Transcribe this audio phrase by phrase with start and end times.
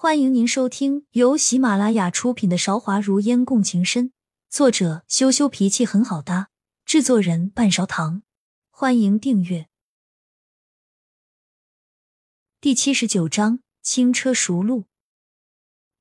[0.00, 4.10] 欢迎您收听由喜马拉雅出品的《韶华如烟共情深》，
[4.48, 6.50] 作者羞羞脾气很好搭，
[6.84, 8.22] 制作人半勺糖。
[8.70, 9.66] 欢迎订阅。
[12.60, 14.84] 第七十九章：轻车熟路。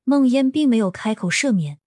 [0.04, 1.80] 梦烟并没有开口赦免，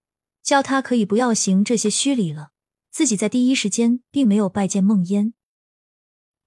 [0.43, 2.49] 叫他可以不要行这些虚礼了。
[2.91, 5.33] 自己在第一时间并没有拜见梦烟，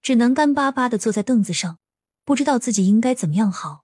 [0.02, 1.78] 只能干巴巴的坐在凳子上，
[2.22, 3.83] 不知道自己应该怎么样好。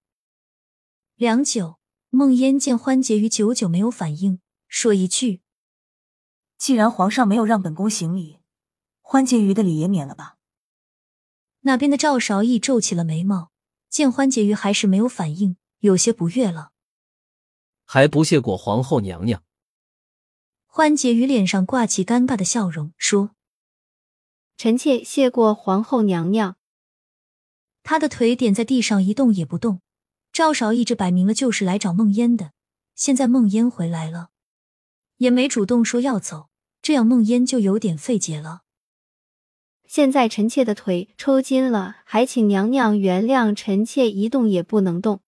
[1.20, 1.78] 良久，
[2.08, 5.42] 孟烟见欢结余久久没有反应，说一句
[6.56, 8.38] ：“既然皇上没有让本宫行礼，
[9.02, 10.38] 欢结余的礼也免了吧。”
[11.60, 13.50] 那边的赵韶义皱起了眉毛，
[13.90, 16.72] 见欢结余还是没有反应，有些不悦了。
[17.84, 19.44] 还不谢过皇后娘娘？
[20.64, 23.32] 欢结余脸上挂起尴尬的笑容，说
[24.56, 26.56] ：“臣妾谢过皇后娘娘。”
[27.84, 29.82] 他的腿点在地上一动也不动。
[30.40, 32.52] 赵少义这摆明了就是来找孟烟的，
[32.94, 34.30] 现在孟烟回来了，
[35.18, 36.48] 也没主动说要走，
[36.80, 38.62] 这样孟烟就有点费解了。
[39.86, 45.20] 现在臣妾的腿抽筋了，还请娘娘原谅臣妾一动也不能动。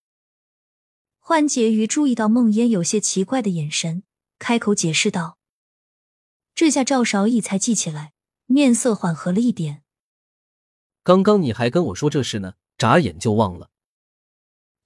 [1.19, 4.05] 幻婕妤注意到孟烟有些奇怪的眼神，
[4.39, 5.37] 开口解释道
[6.57, 8.15] ：“这下赵少义才记起来，
[8.47, 9.83] 面色缓和了一点。
[11.03, 13.69] 刚刚你还跟我说这事呢，眨眼就忘了。”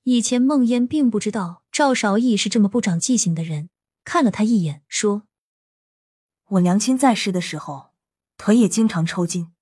[0.08, 3.70] 以前孟烟并不知道赵少义是这么不长记性的人，
[4.04, 5.24] 看了他一眼，说
[6.46, 7.90] ：“我娘亲在世的时候，
[8.36, 9.52] 腿也经常抽筋，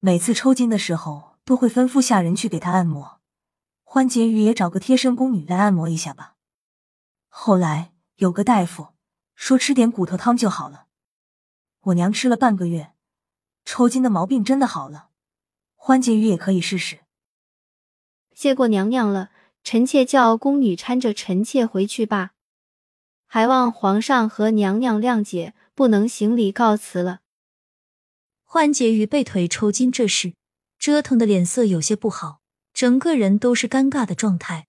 [0.00, 3.20] 每次抽筋的时候都会吩咐下人去给她按摩。
[3.84, 6.34] 欢婕妤也找个贴身宫女来按摩一下吧。
[7.28, 8.88] 后来有个大夫
[9.36, 10.88] 说吃点骨头汤就好了，
[11.82, 12.94] 我娘吃了半个月，
[13.64, 15.10] 抽筋的毛病真的好了。
[15.76, 17.02] 欢婕妤也可以试试。
[18.32, 19.30] 谢过娘娘了。”
[19.64, 22.32] 臣妾叫宫女搀着臣妾回去吧，
[23.26, 27.20] 还望皇上和娘娘谅解，不能行礼告辞了。
[28.44, 30.34] 欢结余被腿抽筋这事
[30.78, 32.40] 折腾的脸色有些不好，
[32.74, 34.66] 整个人都是尴尬的状态。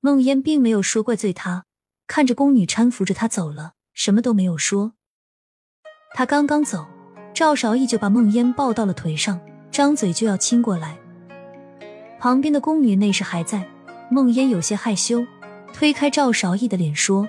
[0.00, 1.66] 梦烟并没有说怪罪他，
[2.06, 4.94] 看着宫女搀扶着他走了，什么都没有说。
[6.14, 6.86] 他刚刚走，
[7.34, 9.40] 赵韶义就把梦烟抱到了腿上，
[9.70, 10.98] 张嘴就要亲过来。
[12.18, 13.68] 旁边的宫女那时还在。
[14.10, 15.24] 梦烟有些害羞，
[15.72, 17.26] 推开赵韶义的脸说：“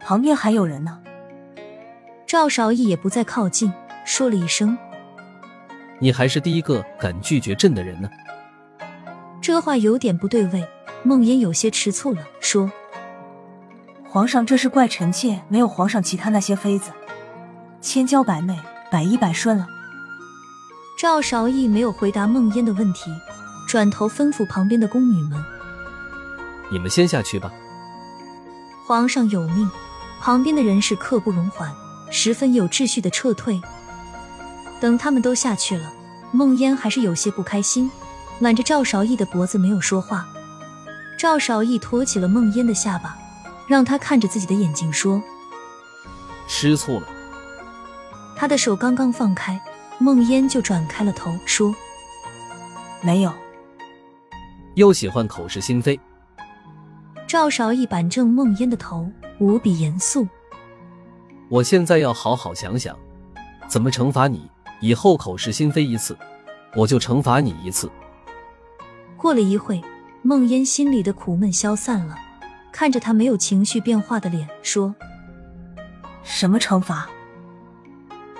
[0.00, 0.98] 旁边还有人呢。”
[2.26, 3.72] 赵韶义也不再靠近，
[4.04, 4.76] 说了一声
[6.00, 8.08] ：“你还是第一个敢拒绝朕的人呢。”
[9.42, 10.66] 这话有点不对味，
[11.02, 12.70] 梦烟有些吃醋了，说
[14.08, 16.90] ：“皇上这是怪臣妾没有皇上其他那些妃子，
[17.80, 18.58] 千娇百媚，
[18.90, 19.66] 百依百顺了。”
[20.98, 23.10] 赵韶义没有回答梦烟的问题。
[23.72, 25.42] 转头吩咐旁边的宫女们
[26.70, 27.50] ：“你们先下去吧。”
[28.86, 29.66] 皇上有命，
[30.20, 31.72] 旁边的人是刻不容缓，
[32.10, 33.58] 十分有秩序的撤退。
[34.78, 35.90] 等他们都下去了，
[36.32, 37.90] 梦烟还是有些不开心，
[38.40, 40.28] 揽着赵韶义的脖子没有说话。
[41.16, 43.16] 赵韶义托起了梦烟的下巴，
[43.66, 45.22] 让她看着自己的眼睛说
[46.46, 47.08] ：“吃醋了。”
[48.36, 49.58] 他的手刚刚放开，
[49.96, 51.74] 梦烟就转开了头说
[53.00, 53.32] ：“没有。”
[54.74, 55.98] 又喜欢口是心非。
[57.26, 60.26] 赵少义板正梦烟的头，无比严肃。
[61.48, 62.96] 我现在要好好想想，
[63.68, 64.50] 怎么惩罚你。
[64.80, 66.16] 以后口是心非一次，
[66.74, 67.88] 我就惩罚你一次。
[69.16, 69.80] 过了一会，
[70.22, 72.16] 梦烟心里的苦闷消散了，
[72.72, 74.92] 看着他没有情绪变化的脸，说
[76.24, 77.08] ：“什么惩罚？”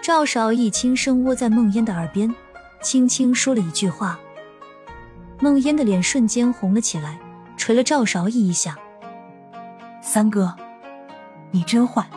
[0.02, 2.34] 赵少义轻声窝在梦烟的耳边，
[2.82, 4.18] 轻轻说了一句话。
[5.42, 7.18] 梦烟的脸瞬间红了起来，
[7.56, 8.78] 捶了赵韶义一下。
[10.00, 10.56] 三哥，
[11.50, 12.08] 你真坏！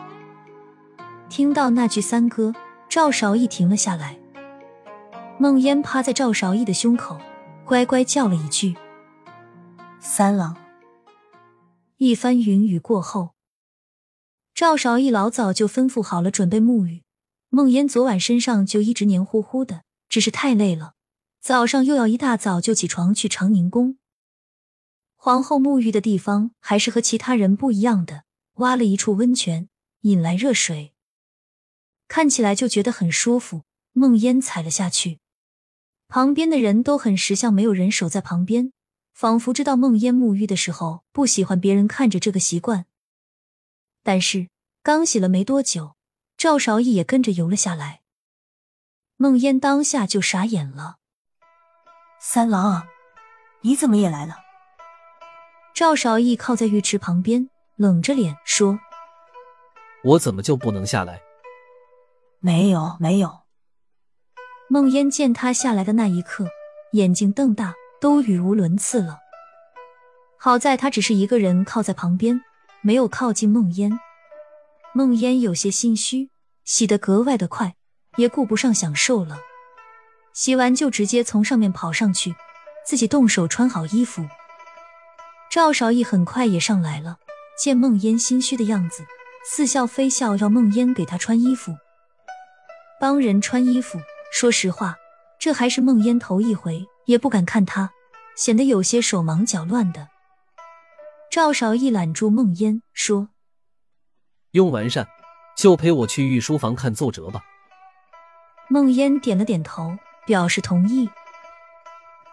[1.27, 2.53] 听到那句“三哥”，
[2.87, 4.19] 赵韶义停了下来。
[5.39, 7.17] 梦烟趴在赵韶义的胸口，
[7.65, 8.75] 乖乖叫了一句
[9.99, 10.55] ：“三郎。”
[11.97, 13.31] 一番云雨过后，
[14.53, 17.01] 赵韶义老早就吩咐好了准备沐浴。
[17.49, 20.94] 梦烟昨晚身上就一直黏糊糊的，只是太累了。
[21.45, 23.99] 早上又要一大早就起床去长宁宫。
[25.15, 29.69] 皇后沐浴的地方还是和其他人不一样的，挖了一处温泉，
[30.01, 30.95] 引来热水，
[32.07, 33.61] 看起来就觉得很舒服。
[33.93, 35.19] 梦烟踩了下去，
[36.07, 38.73] 旁边的人都很识相，没有人守在旁边，
[39.13, 42.87] 仿佛知道梦烟沐浴的时候不喜欢别人看着这个习惯。
[44.01, 44.49] 但是
[44.81, 45.95] 刚洗了没多久，
[46.35, 48.01] 赵韶义也跟着游了下来，
[49.17, 50.97] 梦烟当下就傻眼了。
[52.27, 52.87] 三郎，
[53.61, 54.37] 你怎么也来了？
[55.75, 58.79] 赵少义靠在浴池旁边，冷着脸说
[60.03, 61.21] ：“我怎么就不能下来？”
[62.41, 63.41] 没有，没有。
[64.67, 66.47] 梦烟见他下来的那一刻，
[66.93, 69.19] 眼睛瞪大，都语无伦次了。
[70.39, 72.41] 好在他只是一个人靠在旁边，
[72.81, 73.99] 没有靠近梦烟。
[74.95, 76.31] 梦烟有些心虚，
[76.63, 77.75] 洗得格外的快，
[78.17, 79.37] 也顾不上享受了。
[80.35, 82.35] 洗完就直接从上面跑上去，
[82.85, 84.27] 自己动手穿好衣服。
[85.49, 87.17] 赵少义很快也上来了，
[87.57, 89.05] 见孟烟心虚的样子，
[89.45, 91.73] 似笑非笑，要孟烟给他穿衣服。
[92.99, 93.97] 帮人穿衣服，
[94.29, 94.97] 说实话，
[95.39, 97.91] 这还是孟烟头一回，也不敢看他，
[98.35, 100.09] 显得有些手忙脚乱的。
[101.31, 103.29] 赵少义揽住孟烟说
[104.51, 105.07] ：“用完善，
[105.55, 107.41] 就陪我去御书房看奏折吧。”
[108.67, 109.97] 孟烟点了点头。
[110.25, 111.09] 表示同意。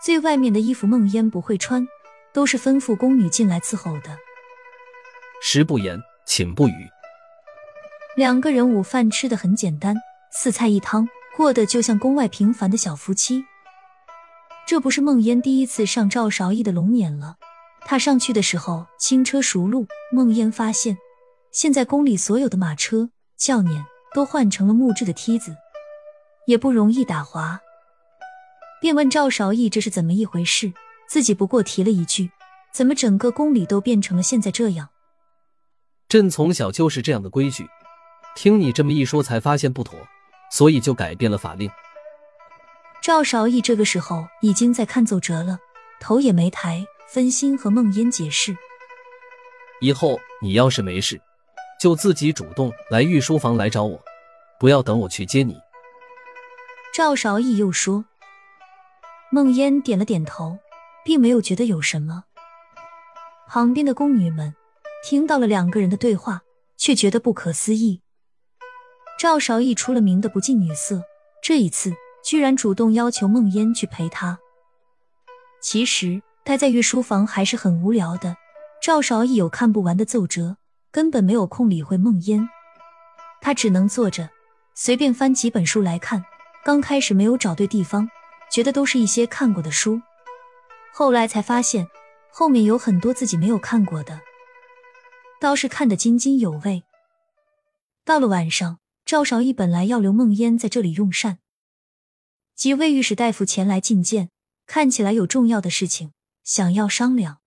[0.00, 1.86] 最外面的衣服，梦烟不会穿，
[2.32, 4.18] 都是吩咐宫女进来伺候的。
[5.40, 6.88] 食不言，寝不语。
[8.16, 9.94] 两个人午饭吃的很简单，
[10.32, 13.44] 四菜一汤，过得就像宫外平凡的小夫妻。
[14.66, 17.36] 这不是梦烟第一次上赵韶义的龙辇了。
[17.84, 20.96] 他上去的时候轻车熟路，梦烟发现
[21.50, 23.84] 现在宫里所有的马车、轿辇
[24.14, 25.56] 都换成了木质的梯子，
[26.46, 27.60] 也不容易打滑。
[28.82, 30.72] 便问赵韶义这是怎么一回事，
[31.06, 32.32] 自己不过提了一句
[32.74, 34.88] ：“怎么整个宫里都变成了现在这样？”
[36.10, 37.64] 朕从小就是这样的规矩，
[38.34, 39.96] 听你这么一说，才发现不妥，
[40.50, 41.70] 所以就改变了法令。
[43.00, 45.60] 赵韶义这个时候已经在看奏折了，
[46.00, 48.56] 头也没抬，分心和梦烟解释
[49.80, 51.20] ：“以后你要是没事，
[51.80, 54.02] 就自己主动来御书房来找我，
[54.58, 55.56] 不要等我去接你。”
[56.92, 58.04] 赵韶义又说。
[59.34, 60.58] 孟烟点了点头，
[61.06, 62.24] 并没有觉得有什么。
[63.48, 64.54] 旁边的宫女们
[65.02, 66.42] 听到了两个人的对话，
[66.76, 68.02] 却觉得不可思议。
[69.18, 71.02] 赵少义出了名的不近女色，
[71.42, 74.38] 这一次居然主动要求孟烟去陪他。
[75.62, 78.36] 其实待在御书房还是很无聊的。
[78.82, 80.58] 赵少义有看不完的奏折，
[80.90, 82.46] 根本没有空理会孟烟，
[83.40, 84.28] 他只能坐着
[84.74, 86.22] 随便翻几本书来看。
[86.62, 88.10] 刚开始没有找对地方。
[88.52, 90.02] 觉得都是一些看过的书，
[90.92, 91.88] 后来才发现
[92.30, 94.20] 后面有很多自己没有看过的，
[95.40, 96.82] 倒是看得津津有味。
[98.04, 101.38] 到了晚上，赵少义本来要留梦烟在这里用膳，
[102.54, 104.28] 几位御史大夫前来觐见，
[104.66, 106.12] 看起来有重要的事情
[106.44, 107.40] 想要商量。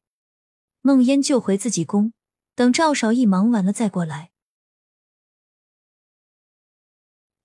[0.81, 2.13] 梦烟就回自己宫，
[2.55, 4.31] 等赵少义忙完了再过来。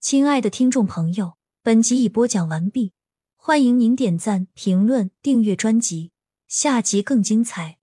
[0.00, 2.94] 亲爱的听众朋友，本集已播讲完毕。
[3.42, 6.12] 欢迎您点赞、评论、订阅专辑，
[6.46, 7.79] 下集更精彩。